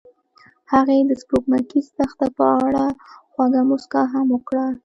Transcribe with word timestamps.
هغې 0.71 0.97
د 1.09 1.11
سپوږمیز 1.21 1.85
دښته 1.97 2.27
په 2.37 2.45
اړه 2.65 2.85
خوږه 3.33 3.61
موسکا 3.69 4.01
هم 4.13 4.27
وکړه. 4.35 4.65